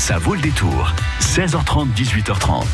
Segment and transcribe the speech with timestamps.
[0.00, 0.94] Ça vaut le détour.
[1.20, 2.64] 16h30, 18h30.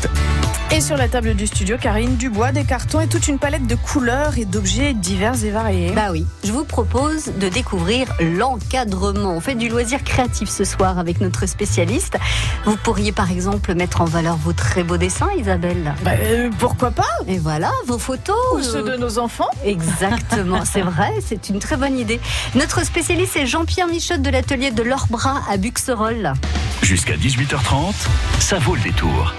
[0.71, 3.75] Et sur la table du studio, Karine Dubois, des cartons et toute une palette de
[3.75, 5.91] couleurs et d'objets divers et variés.
[5.91, 9.33] Bah oui, je vous propose de découvrir l'encadrement.
[9.33, 12.17] On fait du loisir créatif ce soir avec notre spécialiste.
[12.63, 15.93] Vous pourriez par exemple mettre en valeur vos très beaux dessins, Isabelle.
[16.05, 17.03] Bah, euh, pourquoi pas?
[17.27, 18.37] Et voilà, vos photos.
[18.55, 19.49] Ou ceux de nos enfants.
[19.65, 22.21] Exactement, c'est vrai, c'est une très bonne idée.
[22.55, 26.33] Notre spécialiste est Jean-Pierre Michotte de l'atelier de l'Orbras à Buxerolles.
[26.81, 27.93] Jusqu'à 18h30,
[28.39, 29.33] ça vaut le détour.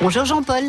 [0.00, 0.64] Bonjour Jean-Paul.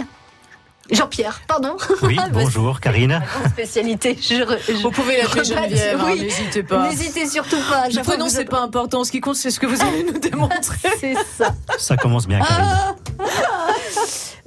[0.91, 1.77] Jean-Pierre, pardon.
[2.01, 3.21] Oui, bonjour Karine.
[3.51, 4.17] spécialité.
[4.19, 6.89] Je, vous pouvez l'appeler Geneviève, hein, n'hésitez pas.
[6.89, 7.89] N'hésitez surtout pas.
[7.89, 9.03] Le prénom, c'est pas important.
[9.03, 10.89] Ce qui compte, c'est ce que vous allez nous démontrer.
[10.99, 11.53] c'est ça.
[11.77, 12.95] Ça commence bien, Karine.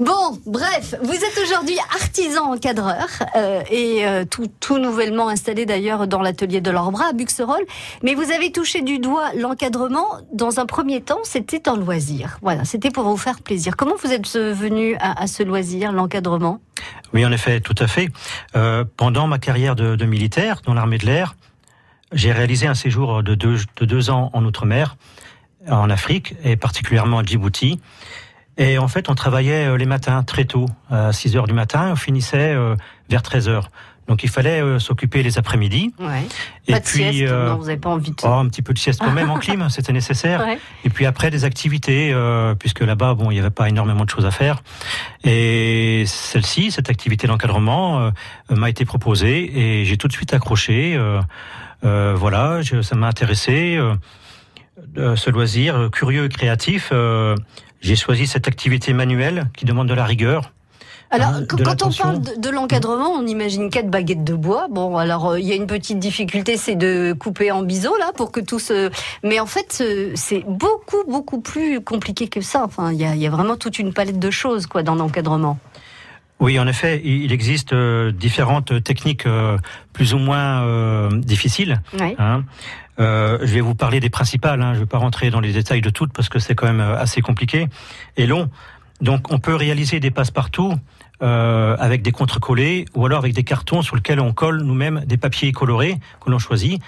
[0.02, 3.06] Bon, bref, vous êtes aujourd'hui artisan encadreur
[3.36, 7.66] euh, et euh, tout, nouvellement installé d'ailleurs dans l'atelier de l'Orbra à Buxerolles.
[8.02, 10.08] Mais vous avez touché du doigt l'encadrement.
[10.32, 12.38] Dans un premier temps, c'était un loisir.
[12.42, 13.76] Voilà, c'était pour vous faire plaisir.
[13.76, 16.58] Comment vous êtes venu à, ce loisir, l'encadrement?
[17.14, 18.08] Oui, en effet, tout à fait.
[18.56, 21.36] Euh, pendant ma carrière de, de militaire dans l'armée de l'air,
[22.10, 24.96] j'ai réalisé un séjour de deux, de deux ans en Outre-mer,
[25.70, 27.78] en Afrique, et particulièrement à Djibouti.
[28.58, 31.90] Et en fait, on travaillait euh, les matins très tôt, à 6 heures du matin,
[31.92, 32.76] on finissait euh,
[33.08, 33.68] vers 13 heures.
[34.08, 35.94] Donc il fallait euh, s'occuper les après-midi.
[35.98, 36.26] Ouais.
[36.66, 38.16] Et pas de puis, sieste, euh, non, vous n'avez pas envie de...
[38.24, 40.40] Oh, un petit peu de sieste quand même en clim, c'était nécessaire.
[40.40, 40.58] Ouais.
[40.84, 44.10] Et puis après des activités, euh, puisque là-bas, bon, il n'y avait pas énormément de
[44.10, 44.62] choses à faire.
[45.24, 48.10] Et celle-ci, cette activité d'encadrement,
[48.50, 51.00] m'a été proposée et j'ai tout de suite accroché.
[51.82, 53.78] voilà, je, ça m'a intéressé.
[54.96, 56.92] ce loisir curieux et créatif
[57.82, 60.52] j'ai choisi cette activité manuelle qui demande de la rigueur.
[61.10, 64.68] Alors, hein, quand on parle de, de l'encadrement, on imagine quatre baguettes de bois.
[64.70, 68.32] Bon, alors il y a une petite difficulté, c'est de couper en biseau là pour
[68.32, 68.90] que tout se.
[69.22, 69.84] Mais en fait,
[70.14, 72.64] c'est beaucoup beaucoup plus compliqué que ça.
[72.64, 75.58] Enfin, il y a, vraiment toute une palette de choses quoi dans l'encadrement.
[76.42, 79.58] Oui, en effet, il existe euh, différentes techniques euh,
[79.92, 81.80] plus ou moins euh, difficiles.
[82.00, 82.16] Oui.
[82.18, 82.42] Hein.
[82.98, 84.60] Euh, je vais vous parler des principales.
[84.60, 84.72] Hein.
[84.72, 86.80] Je ne vais pas rentrer dans les détails de toutes parce que c'est quand même
[86.80, 87.68] assez compliqué
[88.16, 88.50] et long.
[89.00, 90.74] Donc, on peut réaliser des passe-partout
[91.22, 95.16] euh, avec des contre-collés ou alors avec des cartons sur lesquels on colle nous-mêmes des
[95.16, 96.82] papiers colorés que l'on choisit.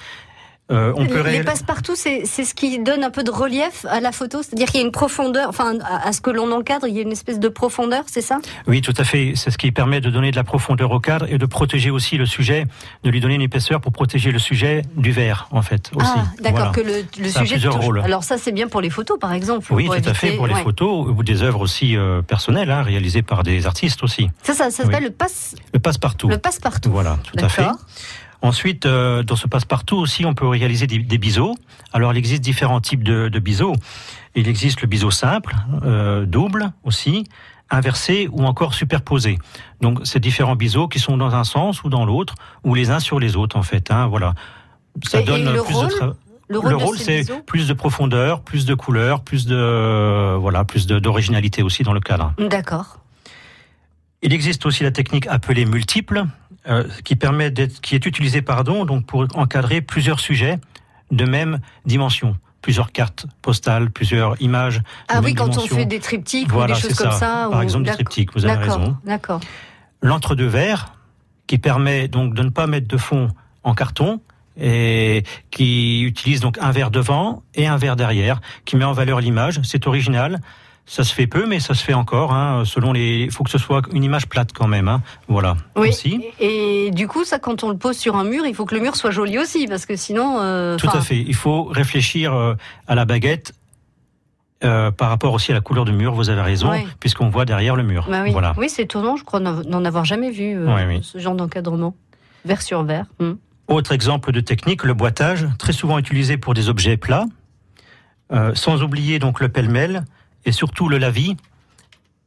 [0.75, 4.13] Euh, on peut les passe-partout, c'est ce qui donne un peu de relief à la
[4.13, 6.99] photo, c'est-à-dire qu'il y a une profondeur, enfin à ce que l'on encadre, il y
[6.99, 8.39] a une espèce de profondeur, c'est ça?
[8.67, 9.33] Oui, tout à fait.
[9.37, 12.17] C'est ce qui permet de donner de la profondeur au cadre et de protéger aussi
[12.17, 12.67] le sujet,
[13.05, 15.91] de lui donner une épaisseur pour protéger le sujet du verre, en fait.
[15.95, 16.11] Aussi.
[16.15, 16.73] Ah, d'accord, voilà.
[16.73, 17.59] que le, le sujet.
[17.59, 17.75] Touche...
[17.75, 18.01] Rôles.
[18.01, 19.67] Alors ça, c'est bien pour les photos, par exemple.
[19.73, 20.11] Oui, tout éviter...
[20.11, 20.63] à fait pour les ouais.
[20.63, 24.29] photos ou des œuvres aussi euh, personnelles, hein, réalisées par des artistes aussi.
[24.43, 25.05] Ça, ça, ça s'appelle oui.
[25.05, 25.55] le passe.
[25.73, 26.29] Le passe-partout.
[26.29, 26.91] Le passe-partout.
[26.91, 27.67] Voilà, tout à fait.
[28.45, 31.55] Ensuite, euh, dans ce passe-partout aussi, on peut réaliser des, des, biseaux.
[31.95, 33.73] Alors, il existe différents types de, de biseaux.
[34.35, 37.25] Il existe le biseau simple, euh, double aussi,
[37.71, 39.39] inversé ou encore superposé.
[39.81, 42.35] Donc, c'est différents biseaux qui sont dans un sens ou dans l'autre,
[42.65, 43.91] ou les uns sur les autres, en fait.
[43.91, 44.35] Hein, voilà.
[45.05, 46.15] Ça et, donne et le plus rôle de travail.
[46.49, 50.67] le rôle, le rôle c'est plus de profondeur, plus de couleur, plus de euh, voilà,
[50.67, 52.35] plus d'originalité aussi dans le cadre.
[52.37, 52.99] D'accord.
[54.21, 56.25] Il existe aussi la technique appelée multiple,
[56.69, 60.59] euh, qui permet d'être, qui est utilisée pardon, donc pour encadrer plusieurs sujets
[61.11, 64.83] de même dimension, plusieurs cartes postales, plusieurs images.
[65.09, 65.75] Ah oui, quand dimension.
[65.75, 67.19] on fait des triptyques voilà, ou des choses comme ça.
[67.19, 67.49] ça.
[67.51, 67.63] Par ou...
[67.63, 68.97] exemple, des triptyques, vous avez raison.
[69.05, 69.41] D'accord.
[70.01, 70.95] L'entre-deux verres,
[71.47, 73.29] qui permet donc de ne pas mettre de fond
[73.63, 74.21] en carton,
[74.59, 79.21] et qui utilise donc un verre devant et un verre derrière, qui met en valeur
[79.21, 79.61] l'image.
[79.65, 80.41] C'est original.
[80.87, 82.33] Ça se fait peu, mais ça se fait encore.
[82.33, 84.89] Hein, selon les, il faut que ce soit une image plate quand même.
[84.89, 85.57] Hein, voilà.
[85.77, 85.89] Oui.
[85.89, 86.21] Aussi.
[86.41, 88.75] Et, et, du coup, ça, quand on le pose sur un mur, il faut que
[88.75, 90.39] le mur soit joli aussi, parce que sinon.
[90.41, 91.19] Euh, Tout à fait.
[91.19, 92.55] Il faut réfléchir euh,
[92.87, 93.53] à la baguette.
[94.63, 96.87] Euh, par rapport aussi à la couleur du mur, vous avez raison, oui.
[96.99, 98.07] puisqu'on voit derrière le mur.
[98.09, 98.55] Bah oui, voilà.
[98.57, 101.01] oui c'est étonnant, je crois n'en avoir jamais vu oui.
[101.03, 101.95] ce genre d'encadrement,
[102.47, 103.05] verre sur verre.
[103.21, 103.37] Hum.
[103.69, 107.25] Autre exemple de technique, le boitage, très souvent utilisé pour des objets plats,
[108.33, 110.05] euh, sans oublier donc le pêle-mêle
[110.45, 111.37] et surtout le lavis,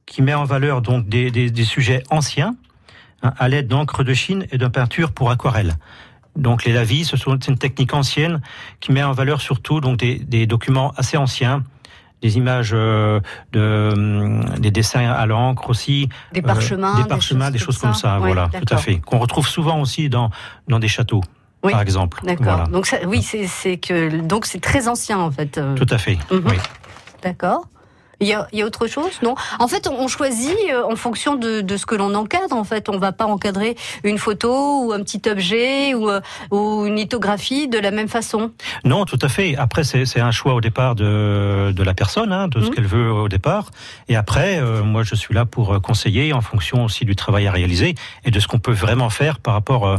[0.05, 2.55] qui met en valeur donc des, des, des sujets anciens
[3.23, 5.75] hein, à l'aide d'encre de Chine et de peinture pour aquarelle.
[6.35, 8.41] Donc les lavis, ce sont une technique ancienne
[8.79, 11.63] qui met en valeur surtout donc des, des documents assez anciens,
[12.21, 13.19] des images euh,
[13.51, 17.73] de euh, des dessins à l'encre aussi, des parchemins, euh, des, parchemins, des, choses, des
[17.73, 18.17] choses comme ça, ça.
[18.19, 20.29] voilà, tout à fait, qu'on retrouve souvent aussi dans
[20.67, 21.21] dans des châteaux.
[21.63, 21.71] Oui.
[21.71, 22.21] Par exemple.
[22.23, 22.45] D'accord.
[22.45, 22.63] Voilà.
[22.65, 25.59] Donc ça, oui, c'est que donc c'est très ancien en fait.
[25.75, 26.15] Tout à fait.
[26.31, 26.49] Mm -hmm.
[26.51, 26.57] oui.
[27.23, 27.67] D'accord.
[28.19, 29.35] Il y a, il y a autre chose, non?
[29.59, 32.55] En fait, on choisit euh, en fonction de, de ce que l'on encadre.
[32.55, 36.21] En fait, on va pas encadrer une photo ou un petit objet ou, euh,
[36.51, 38.51] ou une lithographie de la même façon.
[38.83, 39.55] Non, tout à fait.
[39.55, 42.73] Après, c'est un choix au départ de, de la personne, hein, de ce Mhm.
[42.73, 43.65] qu'elle veut au départ.
[44.09, 47.45] Et après, euh, moi, je suis là pour euh, conseiller en fonction aussi du travail
[47.47, 47.93] à réaliser
[48.25, 49.97] et de ce qu'on peut vraiment faire par rapport euh,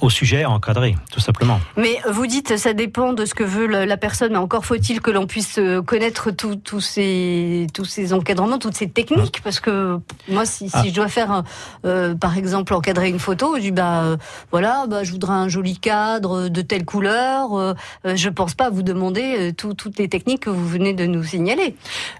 [0.00, 1.60] au sujet à encadrer, tout simplement.
[1.76, 5.10] Mais vous dites, ça dépend de ce que veut la personne, mais encore faut-il que
[5.10, 9.98] l'on puisse euh, connaître tous ces, tous ces encadrements, toutes ces techniques, parce que
[10.28, 10.82] moi, si, Ah.
[10.82, 11.44] si je dois faire, un,
[11.84, 14.16] euh, par exemple, encadrer une photo, je dis, bah, euh,
[14.50, 17.74] voilà, bah, je voudrais un joli cadre de telle couleur, euh,
[18.06, 21.06] euh, je pense pas vous demander euh, tout- toutes les techniques que vous venez de
[21.06, 21.76] nous signaler.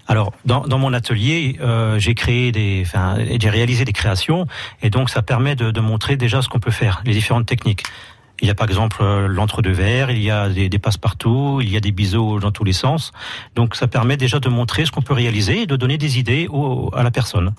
[0.07, 4.45] Alors, dans, dans mon atelier, euh, j'ai créé des, enfin, j'ai réalisé des créations,
[4.81, 7.56] et donc ça permet de, de montrer déjà ce qu'on peut faire, les différentes techniques.
[8.41, 11.79] Il y a par exemple euh, l'entre-deux-verres, il y a des, passe-partout, il y a
[11.79, 13.11] des biseaux dans tous les sens.
[13.55, 16.47] Donc ça permet déjà de montrer ce qu'on peut réaliser et de donner des idées
[16.93, 17.53] à la personne.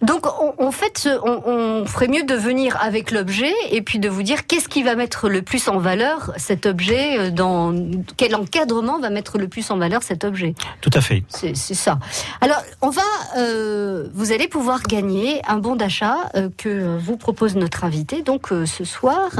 [0.00, 4.08] Donc, on, en fait, on, on ferait mieux de venir avec l'objet et puis de
[4.08, 7.74] vous dire qu'est-ce qui va mettre le plus en valeur cet objet, euh, dans
[8.16, 10.54] quel encadrement va mettre le plus en valeur cet objet.
[10.80, 11.22] Tout à fait.
[11.28, 11.98] C'est ça.
[12.40, 13.02] Alors, on va,
[13.36, 18.52] euh, vous allez pouvoir gagner un bon d'achat euh, que vous propose notre invité, donc
[18.52, 19.30] euh, ce soir,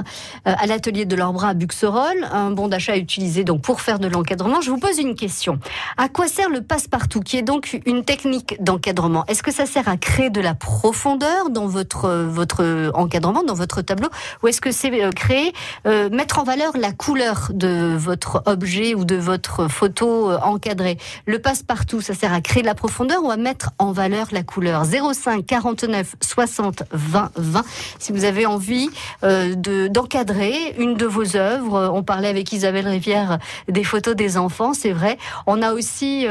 [0.45, 2.29] à l'atelier de leurs bras à Buxerolles.
[2.33, 4.61] Un bon d'achat utilisé donc pour faire de l'encadrement.
[4.61, 5.59] Je vous pose une question.
[5.97, 9.25] À quoi sert le passe-partout, qui est donc une technique d'encadrement?
[9.27, 13.81] Est-ce que ça sert à créer de la profondeur dans votre votre encadrement, dans votre
[13.83, 14.09] tableau,
[14.43, 15.53] ou est-ce que c'est euh, créer,
[15.87, 20.99] euh, mettre en valeur la couleur de votre objet ou de votre photo euh, encadrée?
[21.27, 24.43] Le passe-partout, ça sert à créer de la profondeur ou à mettre en valeur la
[24.43, 24.85] couleur?
[24.85, 27.65] 05 49 60 20 20.
[27.99, 28.91] Si vous avez envie
[29.23, 33.39] de d'encadrer une de vos œuvres, on parlait avec Isabelle Rivière
[33.69, 35.17] des photos des enfants, c'est vrai.
[35.47, 36.27] On a aussi,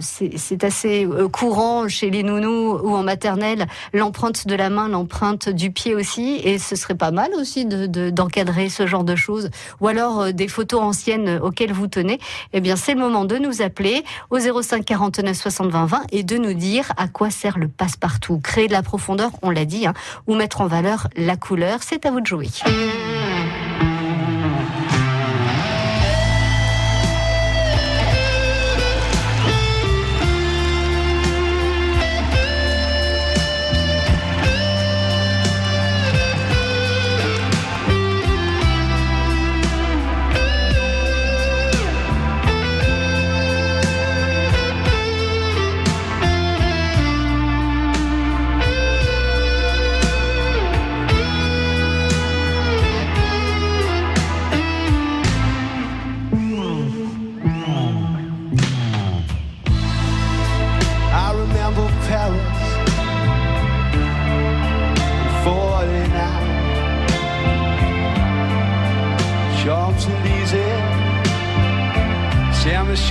[0.00, 5.70] c'est assez courant chez les nounous ou en maternelle, l'empreinte de la main, l'empreinte du
[5.70, 9.50] pied aussi, et ce serait pas mal aussi de- de- d'encadrer ce genre de choses.
[9.80, 12.18] Ou alors euh, des photos anciennes auxquelles vous tenez.
[12.54, 16.22] Eh bien, c'est le moment de nous appeler au 05 49 60 20 20 et
[16.22, 18.40] de nous dire à quoi sert le passe-partout.
[18.42, 19.92] Créer de la profondeur, on l'a dit, hein,
[20.26, 21.80] ou mettre en valeur la couleur.
[21.82, 22.48] C'est à vous de jouer.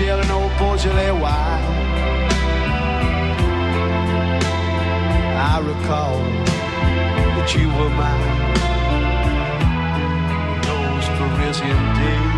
[0.02, 1.64] Saint-Michel and old Beaujolais wine
[5.38, 6.18] I recall
[7.36, 8.32] that you were mine.
[10.56, 12.31] In those Parisian days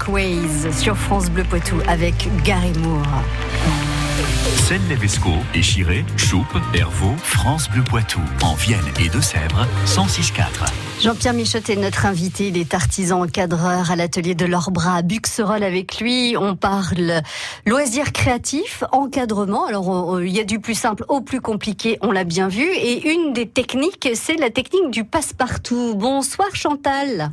[0.00, 3.22] Walkways sur France Bleu Poitou avec Gary Moore.
[4.56, 8.20] Seine-Lévesco, Échiré, Choupe, Hervaux, France Bleu Poitou.
[8.42, 10.44] En Vienne et Deux-Sèvres, 106.4.
[11.02, 12.48] Jean-Pierre Michotte est notre invité.
[12.48, 15.64] Il est artisan encadreur à l'atelier de l'Orbra à Buxerolles.
[15.64, 17.20] Avec lui, on parle
[17.66, 19.66] loisirs créatifs, encadrement.
[19.66, 22.64] Alors, il y a du plus simple au plus compliqué, on l'a bien vu.
[22.64, 25.94] Et une des techniques, c'est la technique du passe-partout.
[25.94, 27.32] Bonsoir Chantal.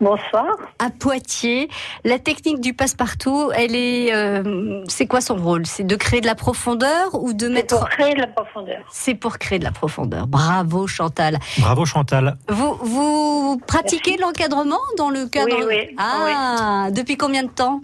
[0.00, 0.46] Bonsoir.
[0.78, 1.68] À Poitiers,
[2.04, 5.66] la technique du passe-partout, elle est, euh, c'est quoi son rôle?
[5.66, 8.78] C'est de créer de la profondeur ou de C'est mettre pour créer de la profondeur.
[8.90, 10.26] C'est pour créer de la profondeur.
[10.26, 11.38] Bravo Chantal.
[11.58, 12.36] Bravo Chantal.
[12.48, 15.96] Vous, vous pratiquez l'encadrement dans le cadre Oui, oui.
[15.98, 17.82] Ah, depuis combien de temps?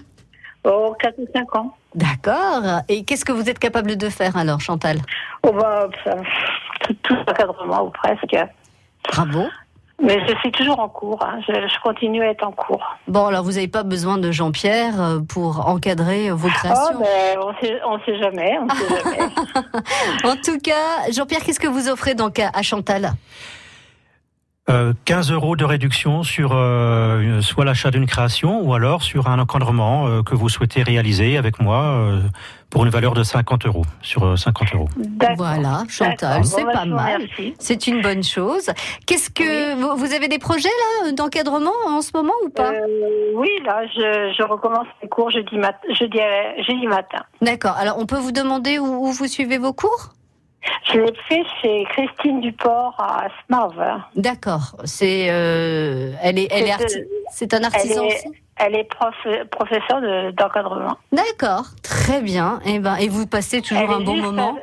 [0.64, 1.76] Oh, 4 ou 5 ans.
[1.94, 2.80] D'accord.
[2.88, 4.98] Et qu'est-ce que vous êtes capable de faire alors, Chantal?
[5.42, 5.88] Oh, bah,
[6.80, 8.36] tout, tout l'encadrement ou presque.
[9.12, 9.44] Bravo.
[10.02, 11.24] Mais je suis toujours en cours.
[11.24, 11.38] hein.
[11.48, 12.84] Je, je continue à être en cours.
[13.08, 17.00] Bon, alors vous n'avez pas besoin de Jean-Pierre euh, pour encadrer vos Oh, créations.
[17.00, 18.58] mais on sait, on sait jamais.
[18.60, 19.18] On sait jamais.
[20.24, 23.12] En tout cas, Jean-Pierre, qu'est-ce que vous offrez donc à à Chantal?
[24.68, 29.38] Euh, 15 euros de réduction sur euh, soit l'achat d'une création ou alors sur un
[29.38, 32.20] encadrement euh, que vous souhaitez réaliser avec moi euh,
[32.68, 34.88] pour une valeur de 50 euros sur euh, 50 euros.
[34.96, 35.36] D'accord.
[35.36, 37.22] Voilà, Chantal, c'est Bon, bah, pas mal.
[37.60, 38.70] C'est une bonne chose.
[39.06, 40.68] Qu'est-ce que vous, vous avez des projets
[41.04, 42.72] là d'encadrement en ce moment ou pas?
[42.72, 42.80] Euh,
[43.36, 47.22] oui, là, je, je recommence mes cours jeudi, mat jeudi, euh, jeudi matin.
[47.40, 47.76] D'accord.
[47.78, 50.10] Alors, on peut vous demander où, où vous suivez vos cours?
[50.92, 53.82] Je l'ai fait chez Christine Duport à Smarve.
[54.14, 54.76] D'accord.
[54.84, 58.28] C'est, euh, elle est, elle est C'est un artisan Elle est- aussi?
[58.58, 59.14] Elle est prof,
[59.50, 60.96] professeure de- d'encadrement.
[61.12, 61.64] D'accord.
[61.82, 62.60] Très bien.
[62.64, 64.56] Et ben, et vous passez toujours Elle un bon moment?
[64.56, 64.60] à-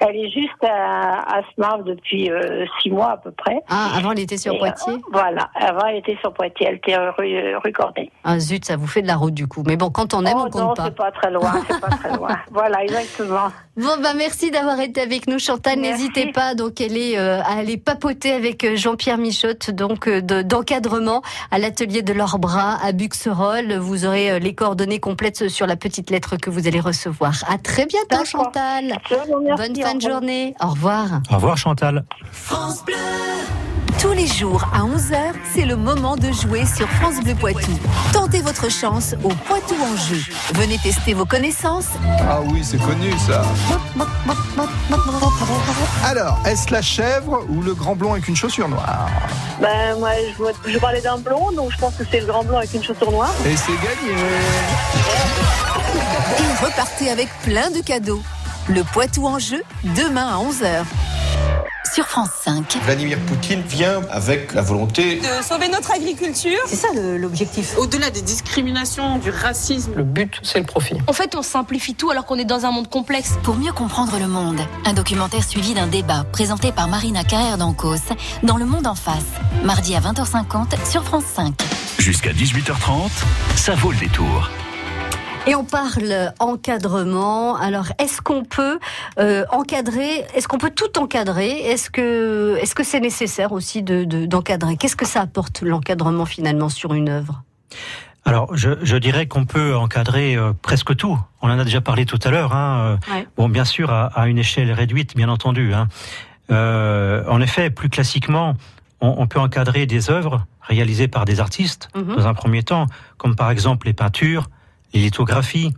[0.00, 3.60] elle est juste à, à Smarve depuis euh, six mois à peu près.
[3.68, 4.92] Ah, avant, elle était sur Et, Poitiers?
[4.94, 5.48] euh, voilà.
[5.54, 6.66] Avant, elle était sur Poitiers.
[6.68, 8.10] Elle était euh, rue, euh, rue Corday.
[8.24, 9.62] Ah zut, ça vous fait de la route du coup.
[9.66, 10.84] Mais bon, quand on aime, oh on non, compte pas.
[10.86, 11.52] c'est pas très loin.
[11.68, 12.28] C'est pas très loin.
[12.50, 13.48] Voilà, exactement.
[13.80, 15.78] Bon, bah merci d'avoir été avec nous, Chantal.
[15.80, 20.20] N'hésitez pas donc elle est, euh, à aller papoter avec euh, Jean-Pierre Michotte, donc euh,
[20.20, 23.78] de- d'encadrement à l'atelier de leurs bras à Buxerolles.
[23.78, 27.32] Vous aurez euh, les coordonnées complètes sur la petite lettre que vous allez recevoir.
[27.48, 28.22] À très bientôt.
[28.26, 28.98] Chantal.
[29.56, 30.54] Bonne fin de journée.
[30.62, 31.06] Au revoir.
[31.30, 32.04] Au revoir Chantal.
[34.00, 35.16] Tous les jours à 11h,
[35.52, 37.70] c'est le moment de jouer sur France Bleu Poitou.
[38.14, 40.16] Tentez votre chance au Poitou en jeu.
[40.54, 41.88] Venez tester vos connaissances.
[42.26, 43.42] Ah oui, c'est connu ça.
[46.04, 49.08] Alors, est-ce la chèvre ou le grand blond avec une chaussure noire
[49.60, 52.44] Ben, moi, je, vois- je parlais d'un blond, donc je pense que c'est le grand
[52.44, 53.32] blond avec une chaussure noire.
[53.46, 54.18] Et c'est gagné
[56.38, 58.22] Et repartez avec plein de cadeaux.
[58.68, 59.62] Le Poitou en jeu,
[59.96, 60.84] demain à 11h.
[62.00, 62.78] Sur France 5.
[62.82, 66.58] Vladimir Poutine vient avec la volonté de sauver notre agriculture.
[66.66, 67.76] C'est ça l'objectif.
[67.76, 69.92] Au-delà des discriminations, du racisme.
[69.96, 70.94] Le but, c'est le profit.
[71.08, 73.34] En fait, on simplifie tout alors qu'on est dans un monde complexe.
[73.42, 78.14] Pour mieux comprendre le monde, un documentaire suivi d'un débat présenté par Marina Carrère d'Ancos
[78.44, 79.26] dans Le Monde en face,
[79.62, 81.52] mardi à 20h50 sur France 5.
[81.98, 83.10] Jusqu'à 18h30,
[83.56, 84.48] ça vaut le détour.
[85.46, 87.56] Et on parle encadrement.
[87.56, 88.78] Alors, est-ce qu'on peut
[89.18, 91.48] euh, encadrer Est-ce qu'on peut tout encadrer?
[91.50, 94.76] Est-ce que est-ce que c'est nécessaire aussi de de- d'encadrer?
[94.76, 97.42] Qu'est-ce que ça apporte l'encadrement finalement sur une œuvre?
[98.26, 101.18] Alors, je, je dirais qu'on peut encadrer euh, presque tout.
[101.40, 102.54] On en a déjà parlé tout à l'heure.
[102.54, 102.98] Hein.
[103.10, 103.26] euh, Ouais.
[103.38, 105.72] Bon, bien sûr, à, à une échelle réduite, bien entendu.
[105.72, 105.88] Hein.
[106.50, 108.54] Euh, en effet, plus classiquement,
[109.00, 112.16] on, on peut encadrer des œuvres réalisées par des artistes, Mhm.
[112.16, 114.50] dans un premier temps, comme par exemple les peintures,
[114.92, 115.74] les lithographies,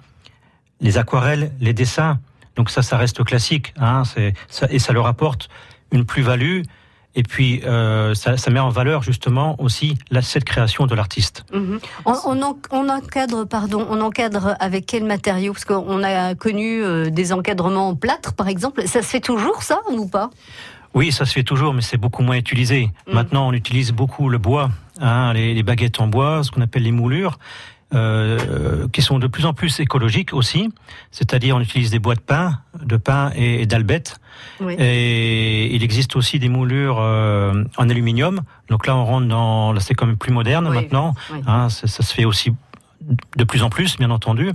[0.81, 2.19] les aquarelles, les dessins.
[2.57, 3.73] Donc ça, ça reste classique.
[3.79, 4.03] Hein.
[4.49, 5.49] Ça, et ça leur apporte
[5.91, 6.63] une plus-value.
[7.15, 11.45] Et puis, euh, ça, ça met en valeur justement aussi la, cette création de l'artiste.
[11.53, 11.79] Mhm.
[12.07, 15.53] on, on en- on encadre, pardon, on encadre avec quel matériau?
[15.53, 18.89] Parce qu'on a connu euh, des encadrements en plâtre, par exemple.
[18.89, 20.31] Ça se fait toujours, ça, ou pas?
[20.95, 22.91] Oui, ça se fait toujours, mais c'est beaucoup moins utilisé.
[23.07, 23.13] Mm.
[23.13, 26.83] Maintenant, on utilise beaucoup le bois, hein, les, les baguettes en bois, ce qu'on appelle
[26.83, 27.39] les moulures,
[27.95, 30.73] euh, qui sont de plus en plus écologiques aussi.
[31.11, 34.19] C'est-à-dire, on utilise des bois de pain, de pain et, et d'albette.
[34.61, 34.75] Oui.
[34.79, 38.41] Et il existe aussi des moulures euh, en aluminium.
[38.69, 41.15] Donc là, on rentre dans, là, c'est quand même plus moderne Oui, maintenant.
[41.33, 41.41] oui.
[41.47, 42.53] Hein, ça, ça se fait aussi
[43.37, 44.51] de plus en plus, bien entendu.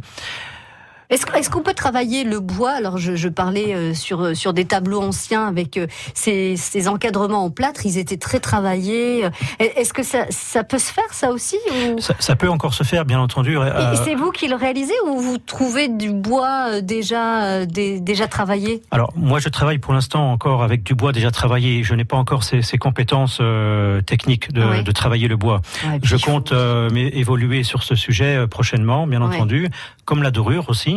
[1.10, 2.72] Est-ce qu'on peut travailler le bois?
[2.72, 7.46] Alors, je, je parlais euh, sur, sur des tableaux anciens avec euh, ces, ces encadrements
[7.46, 9.24] en plâtre, ils étaient très travaillés.
[9.26, 12.74] Euh, Est-ce que ça, ça peut se faire, ça aussi ou- Ça, ça peut encore
[12.74, 13.54] se faire, bien entendu.
[13.54, 17.66] Et- euh, c'est vous qui le réalisez ou vous trouvez du bois euh, déjà, euh,
[17.66, 18.82] dé- déjà travaillé?
[18.92, 21.84] Alors, moi, je travaille pour l'instant encore avec du bois déjà travaillé.
[21.84, 25.62] Je n'ai pas encore ces, ces compétences euh, techniques de, travailler le bois.
[25.86, 29.36] Ouais, je compte euh, évoluer sur ce sujet euh, prochainement, bien Ouais.
[29.36, 29.70] entendu,
[30.04, 30.97] comme la dorure aussi.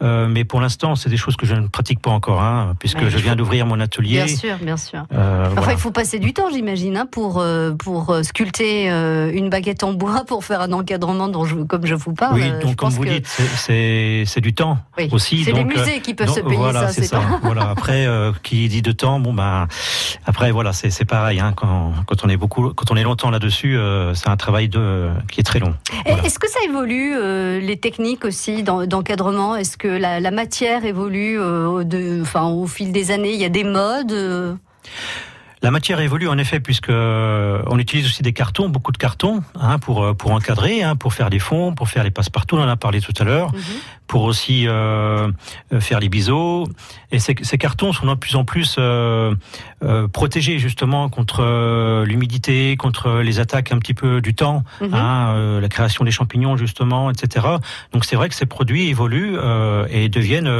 [0.00, 2.98] Euh, mais pour l'instant, c'est des choses que je ne pratique pas encore, hein, puisque
[2.98, 4.22] Ouais, je viens d'ouvrir mon atelier.
[4.24, 5.04] Bien sûr, bien sûr.
[5.12, 5.72] Euh, Enfin, voilà.
[5.72, 9.92] il faut passer du temps, j'imagine, hein, pour, euh, pour euh, sculpter une baguette en
[9.92, 12.34] bois, pour faire un encadrement dont je, comme je vous parle.
[12.36, 15.42] Oui, donc comme vous que- dites, c'est- du temps Oui, aussi.
[15.42, 17.70] c'est les musées qui peuvent donc, se payer voilà, ça, c'est pas- voilà.
[17.70, 18.06] Après,
[18.44, 19.66] qui dit de temps, bon ben,
[20.26, 21.40] après voilà, c'est c'est pareil.
[21.40, 23.76] Hein, quand, quand on est beaucoup, quand on est longtemps là-dessus,
[24.14, 25.74] c'est un travail de qui est très long.
[26.06, 27.14] Est-ce que ça évolue,
[27.60, 29.56] les techniques aussi d'en- d'encadrement?
[29.56, 33.40] Est-ce que la, la matière évolue euh, au, de, enfin, au fil des années Il
[33.40, 34.54] y a des modes euh,
[35.62, 39.42] La matière évolue en effet puisque euh, on utilise aussi des cartons, beaucoup de cartons,
[39.60, 42.56] hein, pour pour encadrer, hein, pour faire les fonds, pour faire les passe-partout.
[42.56, 43.52] On en a parlé tout à l'heure.
[44.08, 45.30] Pour aussi euh,
[45.72, 46.66] euh, faire les biseaux.
[47.12, 49.34] Et ces, ces cartons sont de plus en plus euh,
[50.12, 54.94] protégés justement contre l'humidité, contre les attaques un petit peu du temps, Mhm.
[54.94, 57.46] hein, la création des champignons justement, etc.
[57.92, 59.36] Donc c'est vrai que ces produits évoluent
[59.90, 60.50] et deviennent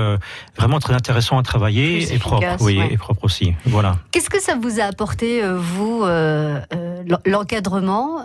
[0.56, 2.88] vraiment très intéressants à travailler Plus et propres, oui, ouais.
[2.92, 3.54] et propres aussi.
[3.66, 3.96] Voilà.
[4.10, 8.18] Qu'est-ce que ça vous a apporté, vous, l'en- l'encadrement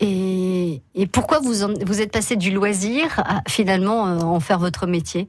[0.00, 4.86] et, et pourquoi vous, en- vous êtes passé du loisir à finalement en faire votre
[4.86, 5.28] métier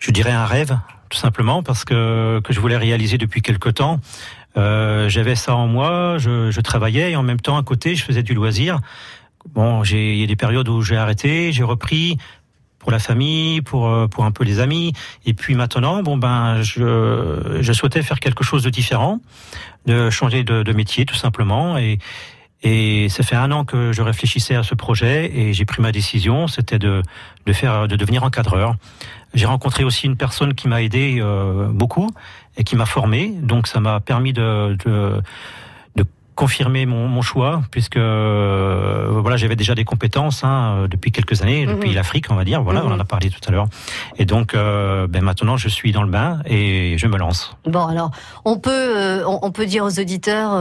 [0.00, 0.76] je dirais un rêve,
[1.10, 4.00] tout simplement, parce que, que je voulais réaliser depuis quelque temps.
[4.56, 8.22] Euh, J'avais ça en moi, je, travaillais et en même temps, à côté, je faisais
[8.22, 8.80] du loisir.
[9.54, 12.16] Bon, il y a des périodes où j'ai arrêté, j'ai repris
[12.78, 14.94] pour la famille, pour euh, pour un peu les amis,
[15.26, 19.20] et puis maintenant, bon ben, je je souhaitais faire quelque chose de différent,
[19.84, 21.98] de changer de, de métier, tout simplement, et
[22.62, 25.92] et ça fait un an que je réfléchissais à ce projet et j'ai pris ma
[25.92, 27.02] décision, c'était de,
[27.46, 28.76] de faire, de devenir encadreur.
[29.32, 32.10] J'ai rencontré aussi une personne qui m'a aidé euh, beaucoup
[32.56, 35.22] et qui m'a formé, donc ça m'a permis de, de,
[36.44, 41.66] confirmer mon, mon choix, puisque euh, voilà, j'avais déjà des compétences hein, depuis quelques années,
[41.66, 41.74] Mhm.
[41.74, 42.62] depuis l'Afrique, on va dire.
[42.62, 42.92] Voilà, Mhm.
[42.92, 43.66] on en a parlé tout à l'heure.
[44.16, 47.54] Et donc, euh, ben maintenant, je suis dans le bain et je me lance.
[47.66, 48.10] Bon, alors,
[48.46, 50.52] on peut, euh, on, peut dire aux auditeurs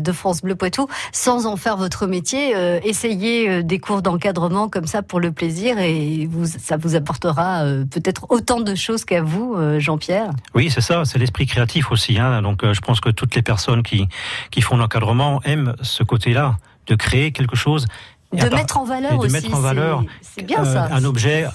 [0.00, 5.02] de France Bleu Poitou, sans en faire votre métier, essayez des cours d'encadrement comme ça
[5.02, 10.30] pour le plaisir et vous, ça vous apportera peut-être autant de choses qu'à vous, Jean-Pierre.
[10.54, 12.18] Oui, c'est ça, c'est l'esprit créatif aussi.
[12.20, 12.42] Hein.
[12.42, 14.06] Donc, je pense que toutes les personnes qui,
[14.52, 16.56] qui font l'encadrement aiment ce côté-là,
[16.86, 17.86] de créer quelque chose.
[18.34, 20.88] De mettre en valeur de aussi, mettre en c'est- valeur c'est bien euh, ça.
[20.92, 21.46] un objet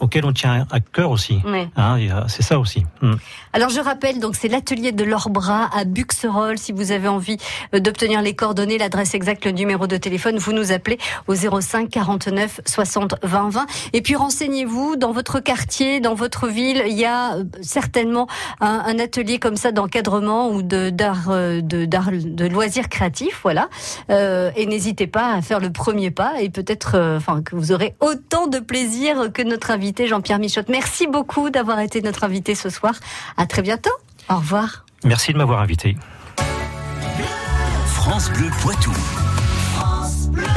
[0.00, 1.38] auquel, on tient à cœur aussi.
[1.76, 2.84] Hein, c'est ça aussi.
[3.02, 3.12] Mm.
[3.52, 6.58] Alors je rappelle, donc c'est l'atelier de leurs bras à Buxerolles.
[6.58, 7.36] Si vous avez envie
[7.74, 11.88] euh, d'obtenir les coordonnées, l'adresse exacte, le numéro de téléphone, vous nous appelez au 05
[11.88, 13.66] 49 60 20 20.
[13.92, 18.26] Et puis renseignez-vous dans votre quartier, dans votre ville, il y a euh, certainement
[18.60, 23.68] un, un atelier comme ça d'encadrement ou de d'art de loisirs créatifs, voilà.
[24.10, 25.83] Euh, et n'hésitez pas à faire le premier
[26.14, 30.38] pas et peut-être, euh, enfin, que vous aurez autant de plaisir que notre invité Jean-Pierre
[30.38, 30.68] Michotte.
[30.68, 32.94] Merci beaucoup d'avoir été notre invité ce soir.
[33.36, 33.92] À très bientôt.
[34.28, 34.84] Au revoir.
[35.04, 35.96] Merci de m'avoir invité.
[37.86, 38.92] France Bleu Poitou.